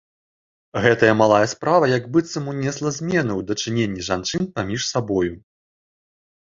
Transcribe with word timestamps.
Гэтая 0.85 1.11
малая 1.21 1.41
справа 1.51 1.85
як 1.97 2.09
быццам 2.15 2.49
унесла 2.55 2.89
змену 2.97 3.33
ў 3.37 3.41
дачыненні 3.51 4.01
жанчын 4.13 4.43
паміж 4.59 4.81
сабою. 4.95 5.33